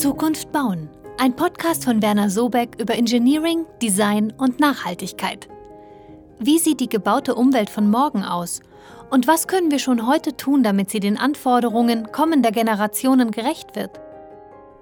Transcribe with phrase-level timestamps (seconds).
[0.00, 0.88] Zukunft bauen.
[1.18, 5.46] Ein Podcast von Werner Sobeck über Engineering, Design und Nachhaltigkeit.
[6.38, 8.60] Wie sieht die gebaute Umwelt von morgen aus?
[9.10, 14.00] Und was können wir schon heute tun, damit sie den Anforderungen kommender Generationen gerecht wird?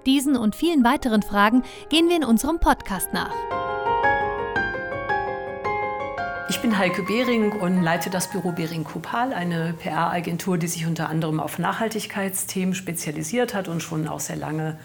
[0.05, 3.35] Diesen und vielen weiteren Fragen gehen wir in unserem Podcast nach.
[6.49, 11.09] Ich bin Heike Behring und leite das Büro Behring Kopal, eine PR-Agentur, die sich unter
[11.09, 14.79] anderem auf Nachhaltigkeitsthemen spezialisiert hat und schon auch sehr lange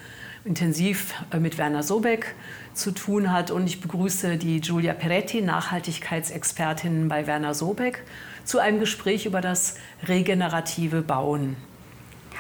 [0.45, 2.35] intensiv äh, mit Werner Sobeck
[2.75, 3.51] zu tun hat.
[3.51, 8.03] Und ich begrüße die Giulia Peretti, Nachhaltigkeitsexpertin bei Werner Sobeck,
[8.45, 9.77] zu einem Gespräch über das
[10.07, 11.57] regenerative Bauen.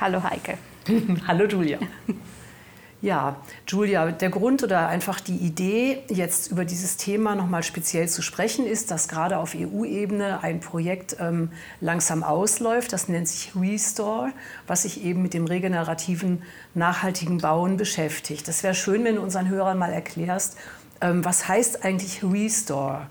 [0.01, 0.59] Hallo Heike.
[1.27, 1.79] Hallo Giulia.
[3.05, 3.37] Ja,
[3.69, 8.67] Julia, der Grund oder einfach die Idee, jetzt über dieses Thema nochmal speziell zu sprechen,
[8.67, 11.51] ist, dass gerade auf EU-Ebene ein Projekt ähm,
[11.83, 12.95] langsam ausläuft.
[12.95, 14.33] Das nennt sich Restore,
[14.67, 18.49] was sich eben mit dem regenerativen, nachhaltigen Bauen beschäftigt.
[18.49, 20.57] Das wäre schön, wenn du unseren Hörern mal erklärst,
[21.03, 23.07] ähm, was heißt eigentlich Restore?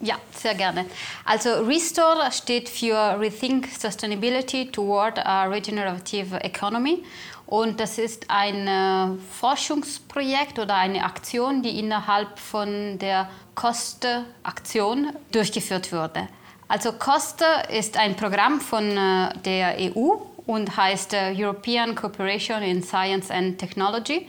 [0.00, 0.84] Ja, sehr gerne.
[1.24, 7.04] Also Restore steht für Rethink Sustainability Toward a Regenerative Economy
[7.48, 15.90] und das ist ein äh, Forschungsprojekt oder eine Aktion, die innerhalb von der COSTE-Aktion durchgeführt
[15.90, 16.28] wurde.
[16.68, 22.82] Also COSTE ist ein Programm von äh, der EU und heißt äh, European Cooperation in
[22.82, 24.28] Science and Technology.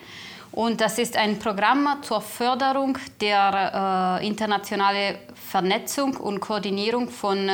[0.53, 7.49] Und das ist ein Programm zur Förderung der äh, internationalen Vernetzung und Koordinierung von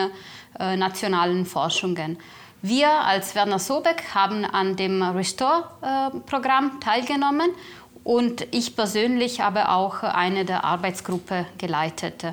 [0.60, 2.20] äh, nationalen Forschungen.
[2.68, 7.52] Wir als Werner Sobeck haben an dem Restore-Programm teilgenommen
[8.04, 12.26] und ich persönlich habe auch eine der Arbeitsgruppe geleitet.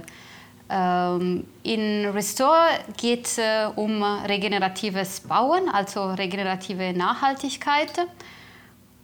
[0.70, 2.66] Ähm, in Restore
[2.96, 7.92] geht es äh, um regeneratives Bauen, also regenerative Nachhaltigkeit.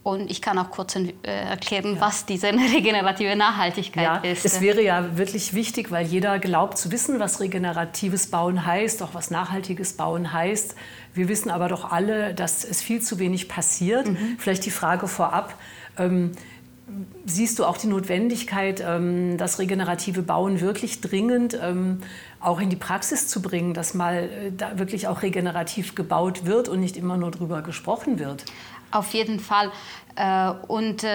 [0.09, 2.01] Und ich kann auch kurz äh, erklären, ja.
[2.01, 4.45] was diese regenerative Nachhaltigkeit ja, ist.
[4.45, 9.13] Es wäre ja wirklich wichtig, weil jeder glaubt zu wissen, was regeneratives Bauen heißt, auch
[9.13, 10.75] was nachhaltiges Bauen heißt.
[11.13, 14.07] Wir wissen aber doch alle, dass es viel zu wenig passiert.
[14.07, 14.35] Mhm.
[14.37, 15.55] Vielleicht die Frage vorab.
[15.97, 16.31] Ähm,
[17.25, 22.01] siehst du auch die Notwendigkeit, ähm, das regenerative Bauen wirklich dringend ähm,
[22.39, 26.69] auch in die Praxis zu bringen, dass mal äh, da wirklich auch regenerativ gebaut wird
[26.69, 28.45] und nicht immer nur darüber gesprochen wird?
[28.91, 29.71] Auf jeden Fall.
[30.15, 31.07] Äh, und äh,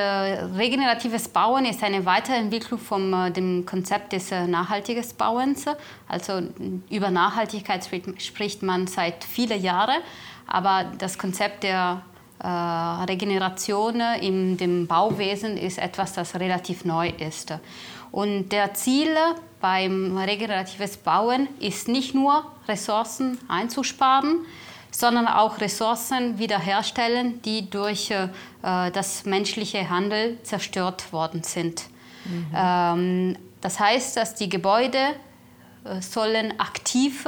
[0.57, 5.67] regeneratives Bauen ist eine Weiterentwicklung von äh, dem Konzept des nachhaltigen Bauens.
[6.09, 6.41] Also
[6.89, 7.87] über Nachhaltigkeit
[8.19, 9.99] spricht man seit vielen Jahren,
[10.47, 12.03] aber das Konzept der
[12.43, 17.55] Regeneration in dem Bauwesen ist etwas, das relativ neu ist.
[18.11, 19.17] Und der Ziel
[19.61, 24.41] beim regeneratives Bauen ist nicht nur Ressourcen einzusparen,
[24.97, 28.29] sondern auch Ressourcen wiederherstellen, die durch äh,
[28.63, 31.85] das menschliche Handel zerstört worden sind.
[32.25, 32.47] Mhm.
[32.55, 34.99] Ähm, das heißt, dass die Gebäude
[35.85, 37.27] äh, sollen aktiv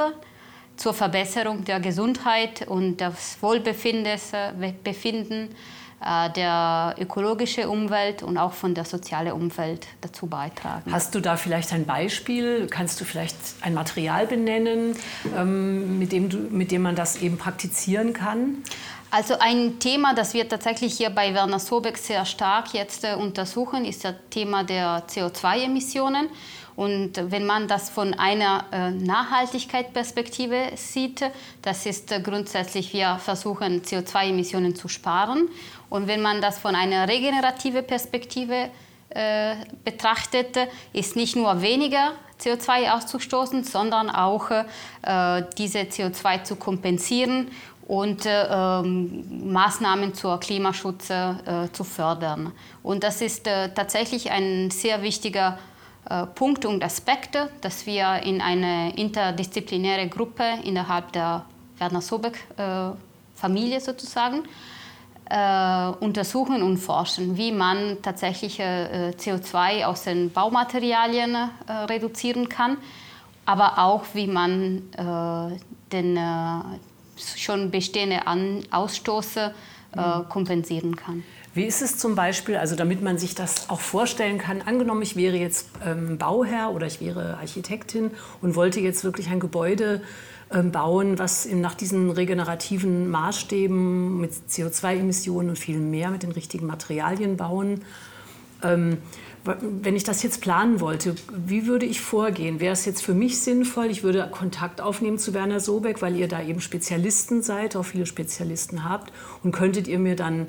[0.77, 5.49] zur Verbesserung der Gesundheit und des Wohlbefindens äh, befinden
[5.99, 10.91] der ökologischen Umwelt und auch von der sozialen Umwelt dazu beitragen.
[10.91, 12.67] Hast du da vielleicht ein Beispiel?
[12.69, 14.95] Kannst du vielleicht ein Material benennen,
[15.35, 18.63] ähm, mit, dem du, mit dem man das eben praktizieren kann?
[19.09, 23.85] Also ein Thema, das wir tatsächlich hier bei Werner Sobeck sehr stark jetzt äh, untersuchen,
[23.85, 26.29] ist das Thema der CO2-Emissionen.
[26.77, 31.23] Und wenn man das von einer äh, Nachhaltigkeitsperspektive sieht,
[31.63, 35.49] das ist äh, grundsätzlich, wir versuchen CO2-Emissionen zu sparen.
[35.89, 38.69] Und wenn man das von einer regenerativen Perspektive
[39.09, 40.55] äh, betrachtet,
[40.93, 44.63] ist nicht nur weniger CO2 auszustoßen, sondern auch äh,
[45.57, 47.49] diese CO2 zu kompensieren
[47.87, 51.33] und äh, ähm, Maßnahmen zur Klimaschutz äh,
[51.71, 52.51] zu fördern.
[52.83, 55.57] Und das ist äh, tatsächlich ein sehr wichtiger
[56.35, 61.45] Punkte und Aspekte, dass wir in eine interdisziplinäre Gruppe innerhalb der
[61.77, 62.91] Werner Sobeck äh,
[63.35, 64.43] Familie sozusagen
[65.29, 72.77] äh, untersuchen und forschen, wie man tatsächlich äh, CO2 aus den Baumaterialien äh, reduzieren kann,
[73.45, 75.57] aber auch wie man äh,
[75.91, 76.19] den
[77.35, 78.21] schon bestehenden
[78.71, 79.37] Ausstoß
[79.95, 80.29] mhm.
[80.29, 81.23] kompensieren kann.
[81.57, 85.15] Wie ist es zum Beispiel, also damit man sich das auch vorstellen kann, angenommen, ich
[85.15, 88.11] wäre jetzt ähm, Bauherr oder ich wäre Architektin
[88.43, 90.03] und wollte jetzt wirklich ein Gebäude
[90.53, 96.67] ähm, bauen, was nach diesen regenerativen Maßstäben mit CO2-Emissionen und viel mehr mit den richtigen
[96.67, 97.81] Materialien bauen.
[98.61, 98.99] Ähm,
[99.43, 102.59] wenn ich das jetzt planen wollte, wie würde ich vorgehen?
[102.59, 106.27] Wäre es jetzt für mich sinnvoll, ich würde Kontakt aufnehmen zu Werner Sobeck, weil ihr
[106.27, 109.11] da eben Spezialisten seid, auch viele Spezialisten habt
[109.43, 110.45] und könntet ihr mir dann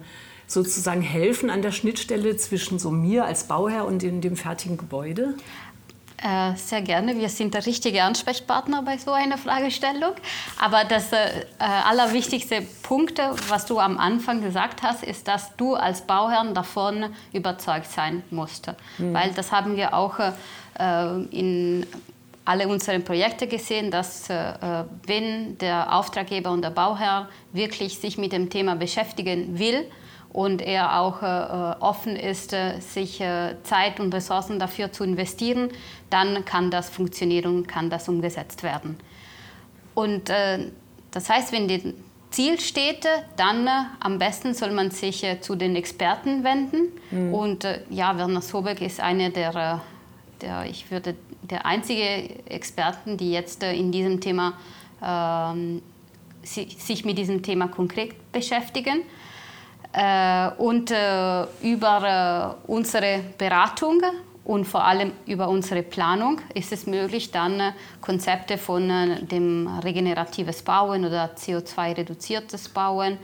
[0.48, 5.34] sozusagen helfen an der Schnittstelle zwischen so mir als Bauherr und in dem fertigen Gebäude?
[6.20, 7.16] Äh, sehr gerne.
[7.16, 10.14] Wir sind der richtige Ansprechpartner bei so einer Fragestellung.
[10.60, 16.00] Aber das äh, allerwichtigste Punkt, was du am Anfang gesagt hast, ist, dass du als
[16.00, 18.72] Bauherr davon überzeugt sein musst.
[18.98, 19.14] Mhm.
[19.14, 21.86] Weil das haben wir auch äh, in
[22.44, 24.54] alle unsere Projekte gesehen, dass äh,
[25.06, 29.84] wenn der Auftraggeber und der Bauherr wirklich sich mit dem Thema beschäftigen will,
[30.32, 35.70] und er auch äh, offen ist, äh, sich äh, Zeit und Ressourcen dafür zu investieren,
[36.10, 38.98] dann kann das funktionieren und kann das umgesetzt werden.
[39.94, 40.66] Und äh,
[41.10, 41.80] das heißt, wenn das
[42.30, 43.70] Ziel steht, dann äh,
[44.00, 46.92] am besten soll man sich äh, zu den Experten wenden.
[47.10, 47.34] Mhm.
[47.34, 49.80] Und ja, Werner Sobeck ist einer der,
[50.42, 54.52] der, ich würde, der einzige Experten, die jetzt in diesem Thema
[55.02, 55.80] ähm,
[56.42, 59.02] sich mit diesem Thema konkret beschäftigen.
[59.92, 64.02] Äh, und äh, über äh, unsere Beratung
[64.44, 68.88] und vor allem über unsere Planung ist es möglich, dann Konzepte von
[69.30, 73.18] dem regeneratives Bauen oder CO2-reduziertes Bauen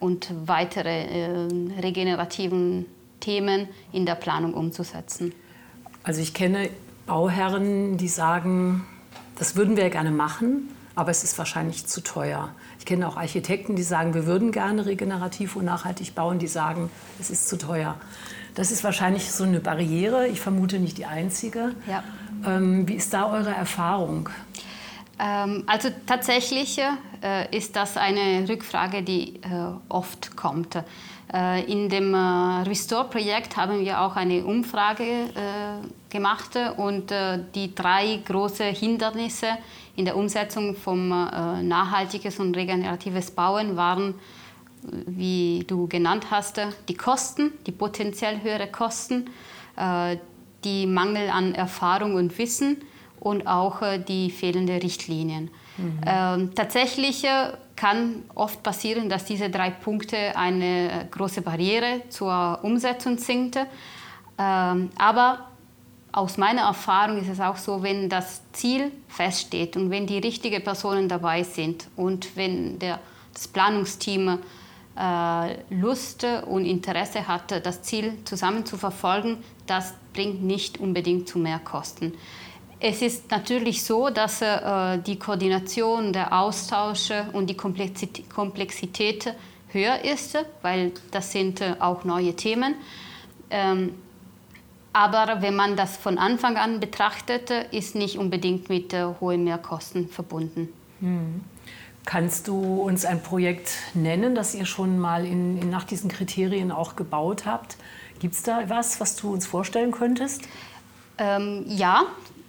[0.00, 1.46] und weitere
[1.80, 2.86] regenerativen
[3.20, 5.32] Themen in der Planung umzusetzen.
[6.02, 6.68] Also ich kenne
[7.06, 8.84] Bauherren, die sagen,
[9.38, 12.50] das würden wir gerne machen, aber es ist wahrscheinlich zu teuer.
[12.78, 16.90] Ich kenne auch Architekten, die sagen, wir würden gerne regenerativ und nachhaltig bauen, die sagen,
[17.20, 17.96] es ist zu teuer.
[18.54, 21.74] Das ist wahrscheinlich so eine Barriere, ich vermute nicht die einzige.
[21.86, 22.02] Ja.
[22.46, 24.30] Ähm, wie ist da eure Erfahrung?
[25.18, 26.78] Ähm, also tatsächlich
[27.22, 29.40] äh, ist das eine Rückfrage, die äh,
[29.88, 30.76] oft kommt.
[31.32, 35.04] Äh, in dem Restore-Projekt haben wir auch eine Umfrage
[36.08, 37.12] gemacht und
[37.54, 39.48] die drei großen Hindernisse
[39.96, 44.14] in der Umsetzung vom äh, nachhaltiges und regeneratives Bauen waren,
[45.06, 49.30] wie du genannt hast, die Kosten, die potenziell höhere Kosten,
[49.76, 50.16] äh,
[50.64, 52.78] die Mangel an Erfahrung und Wissen
[53.20, 55.50] und auch äh, die fehlenden Richtlinien.
[55.78, 56.00] Mhm.
[56.06, 63.18] Ähm, tatsächlich äh, kann oft passieren, dass diese drei Punkte eine große Barriere zur Umsetzung
[63.18, 63.56] sind.
[64.38, 65.46] Ähm, aber
[66.16, 70.64] aus meiner Erfahrung ist es auch so, wenn das Ziel feststeht und wenn die richtigen
[70.64, 73.00] Personen dabei sind und wenn der,
[73.34, 74.38] das Planungsteam
[74.98, 81.38] äh, Lust und Interesse hat, das Ziel zusammen zu verfolgen, das bringt nicht unbedingt zu
[81.38, 82.14] mehr Kosten.
[82.80, 89.34] Es ist natürlich so, dass äh, die Koordination, der Austausch und die Komplexität, Komplexität
[89.68, 92.74] höher ist, weil das sind äh, auch neue Themen.
[93.50, 93.94] Ähm,
[94.96, 100.08] aber wenn man das von Anfang an betrachtet, ist nicht unbedingt mit äh, hohen Mehrkosten
[100.08, 100.70] verbunden.
[101.00, 101.44] Hm.
[102.06, 106.72] Kannst du uns ein Projekt nennen, das ihr schon mal in, in nach diesen Kriterien
[106.72, 107.76] auch gebaut habt?
[108.20, 110.48] Gibt es da was, was du uns vorstellen könntest?
[111.18, 112.04] Ähm, ja,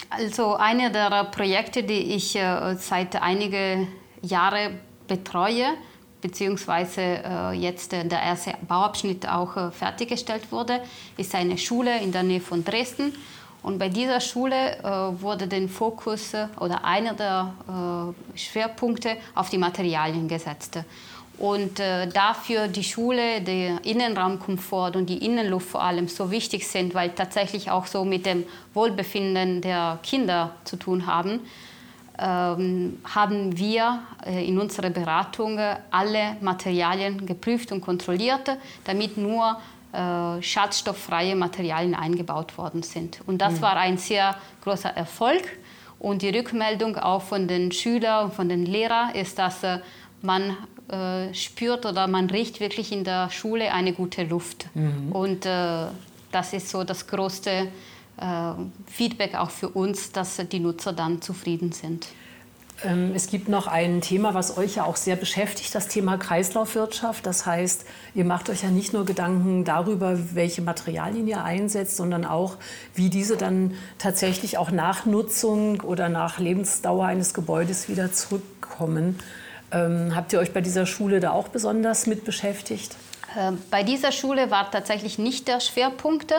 [0.10, 3.90] also eine der Projekte, die ich äh, seit einigen
[4.22, 4.80] Jahren
[5.10, 5.66] betreue,
[6.28, 10.82] beziehungsweise äh, jetzt äh, der erste Bauabschnitt auch äh, fertiggestellt wurde,
[11.16, 13.14] ist eine Schule in der Nähe von Dresden.
[13.64, 19.50] Und bei dieser Schule äh, wurde der Fokus äh, oder einer der äh, Schwerpunkte auf
[19.50, 20.80] die Materialien gesetzt.
[21.40, 21.80] Und
[22.16, 27.70] dafür die Schule, der Innenraumkomfort und die Innenluft vor allem so wichtig sind, weil tatsächlich
[27.70, 28.44] auch so mit dem
[28.74, 31.42] Wohlbefinden der Kinder zu tun haben,
[32.18, 35.60] haben wir äh, in unserer Beratung
[35.92, 39.58] alle Materialien geprüft und kontrolliert, damit nur
[39.94, 43.20] äh, schadstofffreie Materialien eingebaut worden sind.
[43.28, 43.62] Und das mhm.
[43.62, 45.44] war ein sehr großer Erfolg.
[46.00, 49.80] Und die Rückmeldung auch von den Schülern und von den Lehrern ist, dass äh,
[50.22, 50.58] man
[51.34, 54.68] spürt oder man riecht wirklich in der Schule eine gute Luft.
[54.74, 55.12] Mhm.
[55.12, 55.46] Und
[56.32, 57.68] das ist so das größte
[58.88, 62.08] Feedback auch für uns, dass die Nutzer dann zufrieden sind.
[62.84, 67.26] Ähm, es gibt noch ein Thema, was euch ja auch sehr beschäftigt, das Thema Kreislaufwirtschaft.
[67.26, 72.26] Das heißt, ihr macht euch ja nicht nur Gedanken darüber, welche Materialien ihr einsetzt, sondern
[72.26, 72.58] auch,
[72.94, 79.20] wie diese dann tatsächlich auch nach Nutzung oder nach Lebensdauer eines Gebäudes wieder zurückkommen.
[79.72, 82.96] Ähm, habt ihr euch bei dieser Schule da auch besonders mit beschäftigt?
[83.38, 86.34] Ähm, bei dieser Schule war tatsächlich nicht der Schwerpunkt.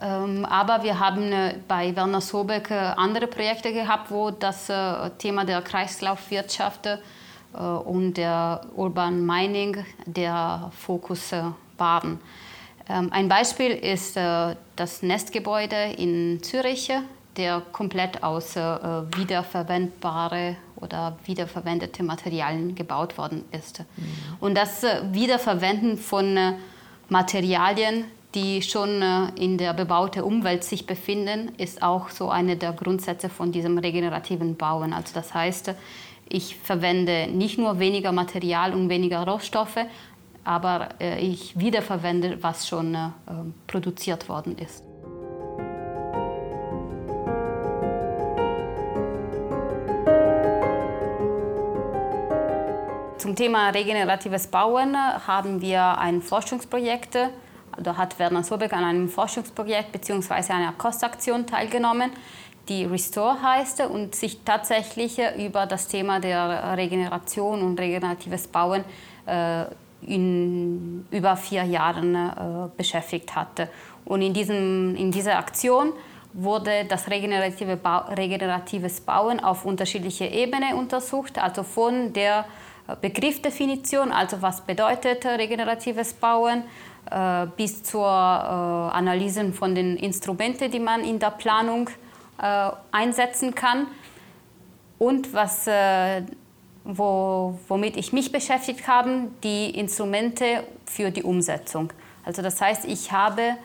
[0.00, 5.10] Ähm, aber wir haben äh, bei Werner Sobeck äh, andere Projekte gehabt, wo das äh,
[5.18, 6.88] Thema der Kreislaufwirtschaft
[7.84, 11.30] und der Urban Mining der Fokus
[11.78, 12.20] waren.
[12.88, 16.90] Ähm, ein Beispiel ist das Nestgebäude in Zürich,
[17.36, 23.78] der komplett aus wiederverwendbare oder wiederverwendete Materialien gebaut worden ist.
[23.78, 23.84] Mhm.
[24.40, 24.82] Und das
[25.12, 26.56] Wiederverwenden von
[27.08, 29.02] Materialien, die schon
[29.36, 34.56] in der bebauten Umwelt sich befinden, ist auch so eine der Grundsätze von diesem regenerativen
[34.56, 34.92] Bauen.
[34.92, 35.74] Also das heißt,
[36.28, 39.78] ich verwende nicht nur weniger Material und weniger Rohstoffe,
[40.42, 43.08] aber äh, ich wiederverwende, was schon äh,
[43.66, 44.82] produziert worden ist.
[53.18, 57.16] Zum Thema regeneratives Bauen haben wir ein Forschungsprojekt.
[57.82, 60.52] Da hat Werner Sobeck an einem Forschungsprojekt bzw.
[60.52, 62.10] einer Kostaktion teilgenommen,
[62.68, 68.84] die Restore heißt und sich tatsächlich über das Thema der Regeneration und regeneratives Bauen
[69.26, 69.64] äh,
[70.06, 72.30] in über vier Jahren äh,
[72.76, 73.68] beschäftigt hatte.
[74.04, 75.92] Und in, diesem, in dieser Aktion
[76.32, 82.44] wurde das regenerative ba regeneratives Bauen auf unterschiedliche Ebenen untersucht, also von der
[83.00, 86.64] Begriffdefinition, also was bedeutet regeneratives Bauen,
[87.56, 91.90] bis zur äh, Analyse von den Instrumenten, die man in der Planung
[92.40, 93.86] äh, einsetzen kann.
[94.98, 96.22] Und was äh,
[96.84, 101.92] wo, womit ich mich beschäftigt habe, die Instrumente für die Umsetzung.
[102.24, 103.56] Also das heißt, ich habe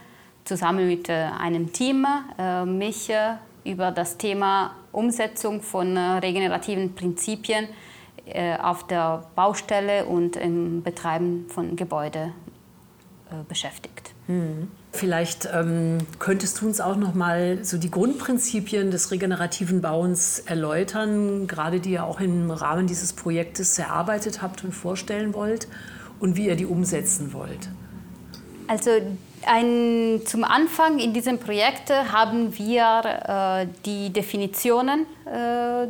[0.46, 7.68] zusammen mit äh, einem Team äh, mich äh, über das Thema Umsetzung von regenerativen Prinzipien
[8.62, 12.34] auf der Baustelle und im Betreiben von Gebäuden
[13.48, 14.14] beschäftigt.
[14.28, 14.70] Mhm.
[14.92, 21.48] Vielleicht ähm, könntest du uns auch noch mal so die Grundprinzipien des regenerativen Bauens erläutern,
[21.48, 25.68] gerade die ihr auch im Rahmen dieses Projektes erarbeitet habt und vorstellen wollt
[26.20, 27.70] und wie ihr die umsetzen wollt.
[28.68, 28.92] Also
[29.46, 35.88] ein, zum Anfang in diesem Projekt haben wir äh, die Definitionen äh,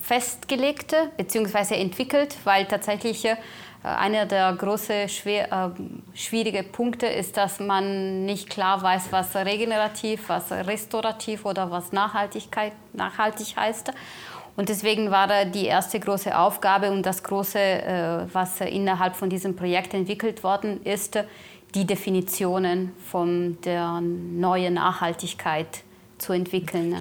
[0.00, 1.74] festgelegt bzw.
[1.74, 3.36] entwickelt, weil tatsächlich äh, äh,
[3.82, 10.28] einer der großen, schwer, äh, schwierigen Punkte ist, dass man nicht klar weiß, was regenerativ,
[10.28, 13.92] was restaurativ oder was Nachhaltigkeit, nachhaltig heißt.
[14.56, 19.54] Und deswegen war die erste große Aufgabe und das große, äh, was innerhalb von diesem
[19.54, 21.16] Projekt entwickelt worden ist,
[21.74, 25.84] die Definitionen von der neuen Nachhaltigkeit
[26.18, 27.00] zu entwickeln.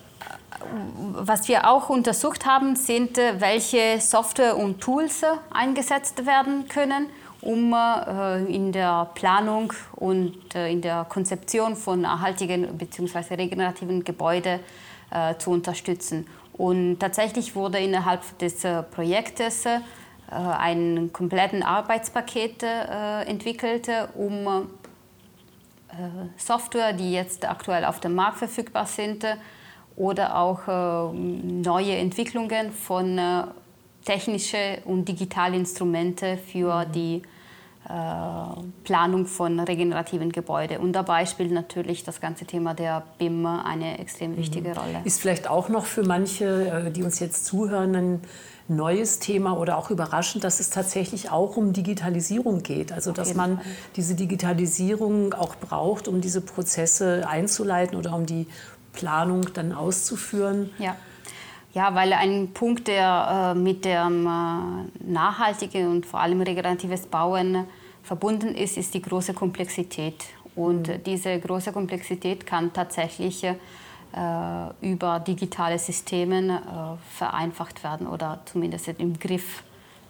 [1.13, 7.07] Was wir auch untersucht haben, sind, äh, welche Software und Tools äh, eingesetzt werden können,
[7.41, 13.35] um äh, in der Planung und in der Konzeption von nachhaltigen bzw.
[13.35, 14.59] regenerativen Gebäuden
[15.37, 16.27] zu unterstützen.
[16.57, 19.63] Und tatsächlich wurde innerhalb des Projektes
[20.29, 22.63] ein komplettes Arbeitspaket
[23.25, 24.67] entwickelt, um
[26.37, 29.25] Software, die jetzt aktuell auf dem Markt verfügbar sind,
[29.97, 33.43] oder auch äh, neue Entwicklungen von äh,
[34.05, 36.91] technischen und digitalen Instrumenten für mhm.
[36.91, 37.36] die äh,
[38.83, 40.77] Planung von regenerativen Gebäuden.
[40.79, 44.37] Und dabei spielt natürlich das ganze Thema der BIM eine extrem mhm.
[44.37, 45.01] wichtige Rolle.
[45.05, 48.21] Ist vielleicht auch noch für manche, die uns jetzt zuhören, ein
[48.67, 52.91] neues Thema oder auch überraschend, dass es tatsächlich auch um Digitalisierung geht.
[52.91, 53.61] Also dass man
[53.95, 58.47] diese Digitalisierung auch braucht, um diese Prozesse einzuleiten oder um die
[58.91, 60.71] Planung dann auszuführen.
[60.79, 60.95] Ja.
[61.77, 67.65] Ja, weil ein Punkt, der äh, mit dem äh, nachhaltigen und vor allem regeneratives Bauen
[68.01, 70.25] verbunden ist, ist die große Komplexität.
[70.55, 71.03] Und mhm.
[71.05, 73.55] diese große Komplexität kann tatsächlich äh,
[74.81, 79.61] über digitale Systeme äh, vereinfacht werden oder zumindest im Griff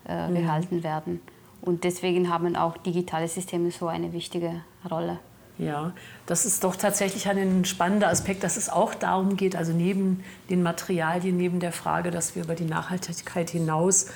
[0.08, 0.36] äh, mhm.
[0.36, 1.20] behalten werden.
[1.62, 5.20] Und deswegen haben auch digitale Systeme so eine wichtige Rolle.
[5.60, 5.94] Ja,
[6.28, 10.62] das ist doch tatsächlich ein spannender Aspekt, dass es auch darum geht, also neben den
[10.62, 14.08] Materialien, neben der Frage, dass wir über die Nachhaltigkeit hinaus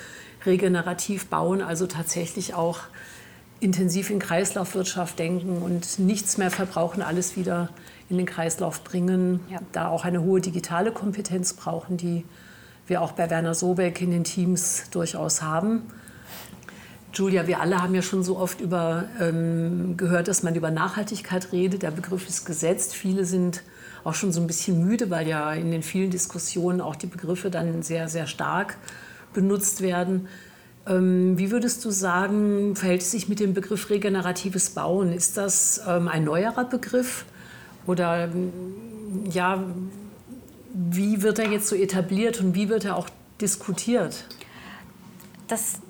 [0.46, 2.82] regenerativ bauen, also tatsächlich auch
[3.60, 7.70] intensiv in Kreislaufwirtschaft denken und nichts mehr verbrauchen, alles wieder
[8.10, 9.60] in den Kreislauf bringen, ja.
[9.72, 12.26] da auch eine hohe digitale Kompetenz brauchen, die
[12.88, 15.84] wir auch bei Werner Sobeck in den Teams durchaus haben.
[17.14, 21.52] Julia, wir alle haben ja schon so oft über, ähm, gehört, dass man über Nachhaltigkeit
[21.52, 21.84] redet.
[21.84, 22.94] Der Begriff ist gesetzt.
[22.94, 23.64] Viele sind
[24.04, 27.50] auch schon so ein bisschen müde, weil ja in den vielen Diskussionen auch die Begriffe
[27.50, 28.78] dann sehr, sehr stark
[29.34, 30.28] benutzt werden.
[30.88, 35.12] Ähm, wie würdest du sagen, verhält es sich mit dem Begriff regeneratives Bauen?
[35.12, 37.26] Ist das ähm, ein neuerer Begriff?
[37.86, 38.30] Oder
[39.30, 39.64] ja,
[40.74, 43.10] wie wird er jetzt so etabliert und wie wird er auch
[43.42, 44.26] diskutiert?
[45.48, 45.82] Das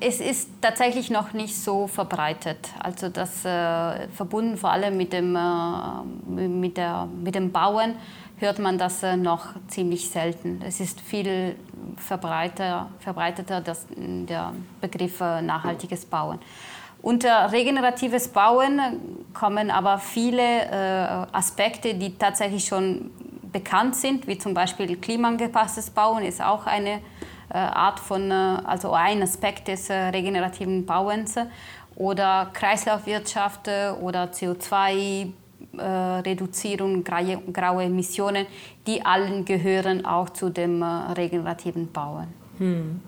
[0.00, 2.68] es ist tatsächlich noch nicht so verbreitet.
[2.78, 7.94] Also das äh, verbunden vor allem mit dem, äh, mit, der, mit dem Bauen
[8.38, 10.62] hört man das äh, noch ziemlich selten.
[10.66, 11.56] Es ist viel
[11.96, 16.38] verbreiter, verbreiteter das, der Begriff äh, nachhaltiges Bauen.
[17.02, 18.80] Unter regeneratives Bauen
[19.32, 23.10] kommen aber viele äh, Aspekte, die tatsächlich schon
[23.52, 27.00] bekannt sind, wie zum Beispiel klimaangepasstes Bauen ist auch eine
[27.54, 31.36] Art von, äh, also ein Aspekt des äh, regenerativen Bauens
[31.96, 33.68] oder Kreislaufwirtschaft
[34.00, 35.32] oder CO2
[35.76, 38.46] Reduzierung, graue Emissionen,
[38.86, 42.28] die allen gehören auch zu dem regenerativen Bauen.
[42.56, 43.00] Hm.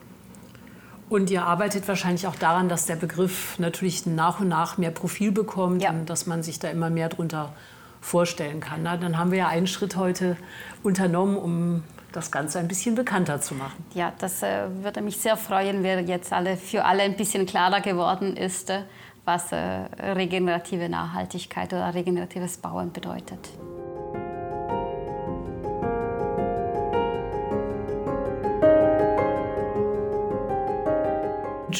[1.09, 5.33] Und ihr arbeitet wahrscheinlich auch daran, dass der Begriff natürlich nach und nach mehr Profil
[5.33, 5.91] bekommt ja.
[5.91, 7.53] und dass man sich da immer mehr darunter
[8.01, 8.83] vorstellen kann.
[8.83, 10.37] Na, dann haben wir ja einen Schritt heute
[10.83, 13.85] unternommen, um das Ganze ein bisschen bekannter zu machen.
[13.95, 17.81] Ja, das äh, würde mich sehr freuen, wenn jetzt alle, für alle ein bisschen klarer
[17.81, 18.83] geworden ist, äh,
[19.25, 23.51] was äh, regenerative Nachhaltigkeit oder regeneratives Bauen bedeutet.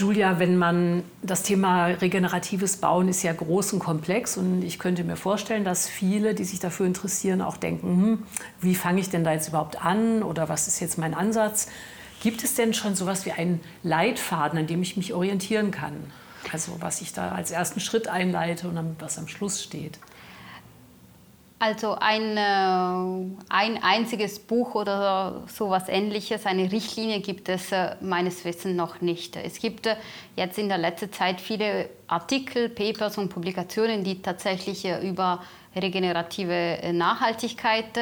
[0.03, 5.05] Julia, wenn man das Thema regeneratives Bauen ist ja groß und komplex und ich könnte
[5.05, 8.23] mir vorstellen, dass viele, die sich dafür interessieren, auch denken, hm,
[8.61, 11.69] wie fange ich denn da jetzt überhaupt an oder was ist jetzt mein Ansatz?
[12.21, 15.95] Gibt es denn schon sowas wie einen Leitfaden, an dem ich mich orientieren kann?
[16.53, 20.01] Also was ich da als ersten Schritt einleite und was am Schluss steht?
[21.65, 28.45] Also ein, äh, ein einziges Buch oder sowas ähnliches, eine Richtlinie gibt es äh, meines
[28.45, 29.37] Wissens noch nicht.
[29.37, 29.95] Es gibt äh,
[30.35, 35.41] jetzt in der letzten Zeit viele Artikel, Papers und Publikationen, die tatsächlich über
[35.77, 37.97] regenerative Nachhaltigkeit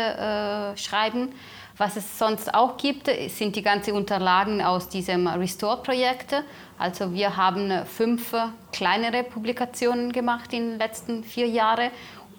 [0.76, 1.28] schreiben.
[1.76, 6.34] Was es sonst auch gibt, sind die ganzen Unterlagen aus diesem Restore-Projekt.
[6.78, 8.34] Also wir haben fünf
[8.72, 11.90] kleinere Publikationen gemacht in den letzten vier Jahren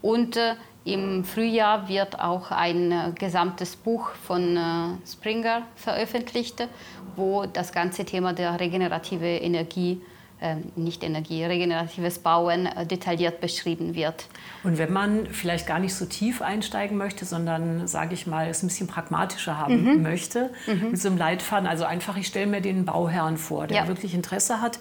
[0.01, 0.37] und
[0.83, 6.67] im Frühjahr wird auch ein äh, gesamtes Buch von äh, Springer veröffentlicht,
[7.15, 10.01] wo das ganze Thema der regenerative Energie,
[10.39, 14.25] äh, nicht Energie, regeneratives Bauen äh, detailliert beschrieben wird.
[14.63, 18.63] Und wenn man vielleicht gar nicht so tief einsteigen möchte, sondern, sage ich mal, es
[18.63, 20.01] ein bisschen pragmatischer haben mhm.
[20.01, 20.91] möchte, mhm.
[20.91, 23.87] mit so einem Leitfaden, also einfach, ich stelle mir den Bauherrn vor, der ja.
[23.87, 24.79] wirklich Interesse hat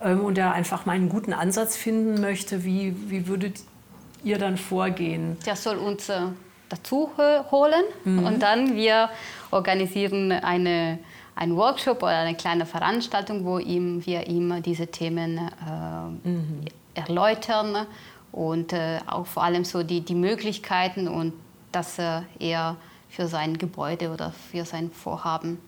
[0.00, 3.62] ähm, und der einfach mal einen guten Ansatz finden möchte, wie, wie würdet
[4.24, 5.36] ihr dann vorgehen?
[5.46, 6.20] Der soll uns äh,
[6.68, 7.10] dazu
[7.50, 8.24] holen mhm.
[8.24, 9.10] und dann wir
[9.50, 10.98] organisieren eine,
[11.34, 16.64] einen Workshop oder eine kleine Veranstaltung, wo ihm, wir ihm diese Themen äh, mhm.
[16.94, 17.86] erläutern
[18.32, 21.32] und äh, auch vor allem so die, die Möglichkeiten und
[21.72, 22.76] dass äh, er
[23.08, 25.58] für sein Gebäude oder für sein Vorhaben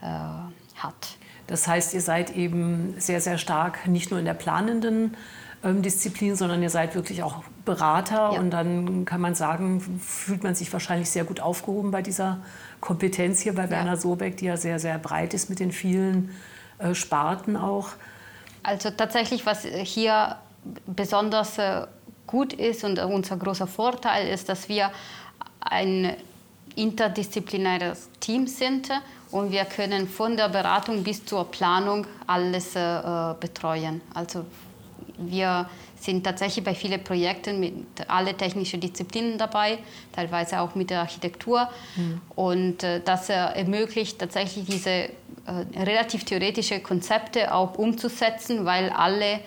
[0.00, 1.16] äh, hat.
[1.46, 5.16] Das heißt, ihr seid eben sehr, sehr stark nicht nur in der planenden
[5.62, 8.32] Disziplin, sondern ihr seid wirklich auch Berater.
[8.32, 8.40] Ja.
[8.40, 12.38] Und dann kann man sagen, fühlt man sich wahrscheinlich sehr gut aufgehoben bei dieser
[12.80, 13.70] Kompetenz hier bei ja.
[13.70, 16.30] Werner Sobeck, die ja sehr, sehr breit ist mit den vielen
[16.78, 17.90] äh, Sparten auch.
[18.64, 20.36] Also tatsächlich, was hier
[20.86, 21.86] besonders äh,
[22.26, 24.90] gut ist und unser großer Vorteil ist, dass wir
[25.60, 26.16] ein
[26.74, 28.88] interdisziplinäres Team sind
[29.30, 34.00] und wir können von der Beratung bis zur Planung alles äh, betreuen.
[34.14, 34.44] Also
[35.18, 37.74] wir sind tatsächlich bei vielen Projekten mit
[38.08, 39.78] alle technischen Disziplinen dabei,
[40.12, 41.68] teilweise auch mit der Architektur.
[41.96, 42.20] Mhm.
[42.34, 45.10] Und äh, das äh, ermöglicht tatsächlich diese äh,
[45.76, 49.40] relativ theoretische Konzepte auch umzusetzen, weil alle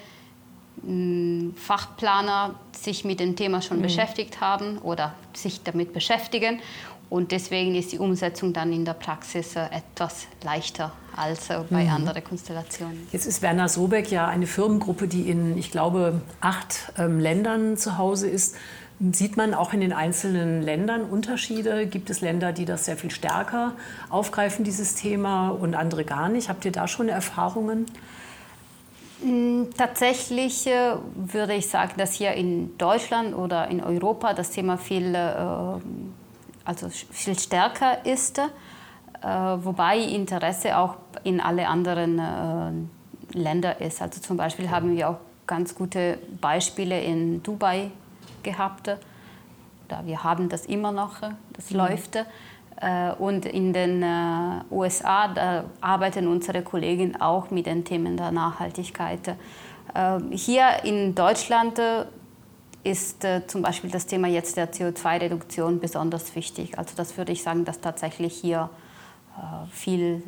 [0.83, 3.83] mh, Fachplaner sich mit dem Thema schon mhm.
[3.83, 6.59] beschäftigt haben oder sich damit beschäftigen
[7.09, 11.89] und deswegen ist die Umsetzung dann in der Praxis äh, etwas leichter als bei mhm.
[11.89, 13.07] anderen Konstellationen.
[13.11, 17.97] Jetzt ist Werner Sobeck ja eine Firmengruppe, die in, ich glaube, acht ähm, Ländern zu
[17.97, 18.55] Hause ist.
[19.11, 21.85] Sieht man auch in den einzelnen Ländern Unterschiede?
[21.85, 23.73] Gibt es Länder, die das sehr viel stärker
[24.09, 26.47] aufgreifen, dieses Thema, und andere gar nicht?
[26.47, 27.87] Habt ihr da schon Erfahrungen?
[29.21, 34.77] Mm, tatsächlich äh, würde ich sagen, dass hier in Deutschland oder in Europa das Thema
[34.77, 35.35] viel äh,
[36.65, 38.41] also viel stärker ist,
[39.25, 44.01] wobei Interesse auch in alle anderen äh, Ländern ist.
[44.01, 47.91] Also zum Beispiel haben wir auch ganz gute Beispiele in Dubai
[48.43, 48.87] gehabt.
[49.87, 51.21] Da wir haben das immer noch,
[51.53, 51.77] das mhm.
[51.77, 52.15] läuft.
[52.81, 58.31] Äh, und in den äh, USA da arbeiten unsere Kollegen auch mit den Themen der
[58.31, 59.27] Nachhaltigkeit.
[59.93, 61.79] Äh, hier in Deutschland
[62.83, 66.77] ist äh, zum Beispiel das Thema jetzt der CO2-Reduktion besonders wichtig.
[66.77, 68.84] Also das würde ich sagen, dass tatsächlich hier äh,
[69.71, 70.21] viel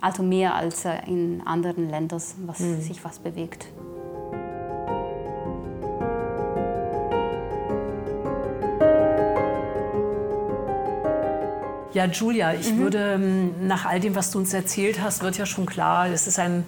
[0.00, 2.80] also mehr als äh, in anderen Ländern, was mhm.
[2.80, 3.66] sich was bewegt.
[11.92, 12.78] Ja, Julia, ich mhm.
[12.78, 16.26] würde ähm, nach all dem, was du uns erzählt hast, wird ja schon klar, es
[16.26, 16.64] ist ein,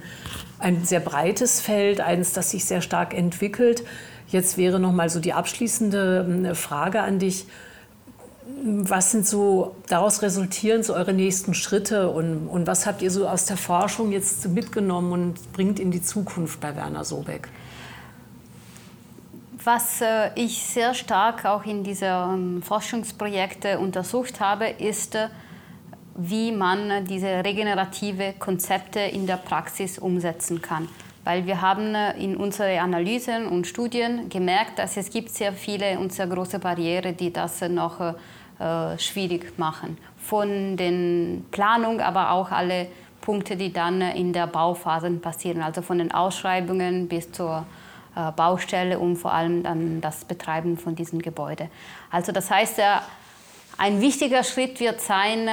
[0.59, 3.85] ein sehr breites Feld, eines, das sich sehr stark entwickelt.
[4.29, 7.47] Jetzt wäre noch mal so die abschließende ähm, Frage an dich.
[8.47, 13.27] Was sind so daraus resultierend so eure nächsten Schritte und, und was habt ihr so
[13.27, 17.49] aus der Forschung jetzt mitgenommen und bringt in die Zukunft bei Werner Sobeck?
[19.65, 25.29] Was äh, ich sehr stark auch in diesen ähm, Forschungsprojekten untersucht habe, ist, äh,
[26.17, 30.87] wie man diese regenerative Konzepte in der Praxis umsetzen kann.
[31.25, 35.99] Weil wir haben äh, in unseren Analysen und Studien gemerkt, dass es gibt sehr viele
[35.99, 38.15] und sehr große Barrieren, die das noch
[38.59, 39.99] äh, schwierig machen.
[40.19, 42.89] Von den Planung, aber auch alle
[43.21, 47.67] Punkte, die dann in der Bauphase passieren, also von den Ausschreibungen bis zur
[48.17, 51.69] äh, Baustelle und vor allem dann das Betreiben von diesem Gebäude.
[52.11, 52.81] Also das heißt,
[53.77, 55.49] ein wichtiger Schritt wird sein,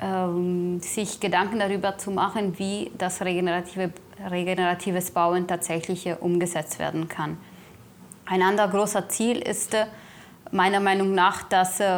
[0.00, 3.90] ähm, sich Gedanken darüber zu machen, wie das regenerative,
[4.30, 7.38] regeneratives Bauen tatsächlich umgesetzt werden kann.
[8.26, 9.86] Ein anderer großer Ziel ist äh,
[10.54, 11.88] meiner Meinung nach, dass äh,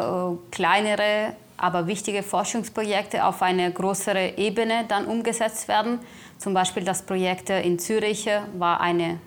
[0.51, 6.01] kleinere, aber wichtige Forschungsprojekte auf eine größere Ebene dann umgesetzt werden.
[6.39, 9.21] Zum Beispiel das Projekt in Zürich war eine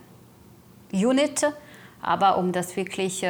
[0.92, 1.46] Unit,
[2.02, 3.28] aber um das wirklich äh,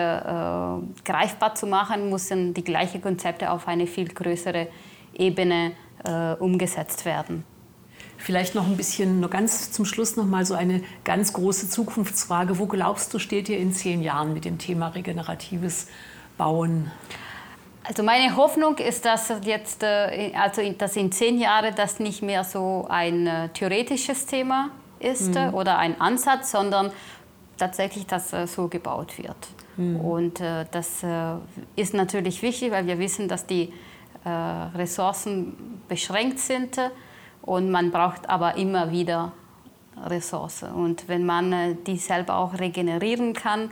[1.05, 4.67] greifbar zu machen, müssen die gleichen Konzepte auf eine viel größere
[5.13, 5.73] Ebene
[6.05, 7.43] äh, umgesetzt werden.
[8.21, 12.59] Vielleicht noch ein bisschen, nur ganz zum Schluss noch mal so eine ganz große Zukunftsfrage.
[12.59, 15.87] Wo glaubst du, steht ihr in zehn Jahren mit dem Thema regeneratives
[16.37, 16.91] Bauen?
[17.85, 22.43] Also meine Hoffnung ist, dass jetzt, äh, also dass in zehn Jahren das nicht mehr
[22.43, 25.53] so ein äh, theoretisches Thema ist mhm.
[25.53, 26.91] oder ein Ansatz, sondern
[27.57, 29.37] tatsächlich, dass äh, so gebaut wird.
[29.77, 29.95] Mhm.
[30.01, 31.05] Und das
[31.77, 33.71] ist natürlich wichtig, weil wir wissen, dass die
[34.25, 36.77] Ressourcen beschränkt sind
[37.49, 39.31] und man braucht aber immer wieder
[40.05, 40.71] Ressourcen.
[40.71, 43.71] Und wenn man die selber auch regenerieren kann,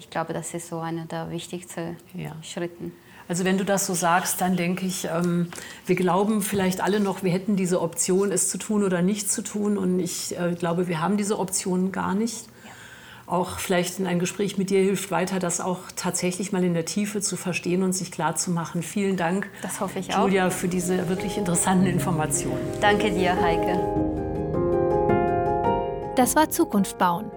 [0.00, 2.32] ich glaube, das ist so einer der wichtigsten ja.
[2.42, 2.90] Schritte.
[3.28, 5.46] Also wenn du das so sagst, dann denke ich, ähm,
[5.86, 9.42] wir glauben vielleicht alle noch, wir hätten diese Option, es zu tun oder nicht zu
[9.42, 9.78] tun.
[9.78, 12.46] Und ich äh, glaube, wir haben diese Option gar nicht.
[13.26, 16.84] Auch vielleicht in ein Gespräch mit dir hilft weiter, das auch tatsächlich mal in der
[16.84, 18.82] Tiefe zu verstehen und sich klar zu machen.
[18.82, 20.52] Vielen Dank, das hoffe ich Julia, auch.
[20.52, 22.60] für diese wirklich interessanten Informationen.
[22.80, 23.78] Danke dir, Heike.
[26.16, 27.30] Das war Zukunft bauen,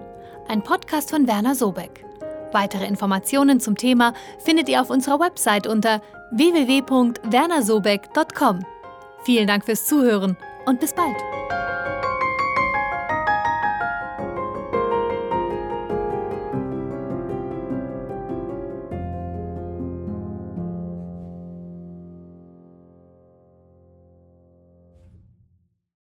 [0.48, 2.04] ein Podcast von Werner Sobeck.
[2.52, 6.00] Weitere Informationen zum Thema findet ihr auf unserer Website unter
[6.32, 8.64] www.wernersobeck.com.
[9.24, 11.16] Vielen Dank fürs Zuhören und bis bald.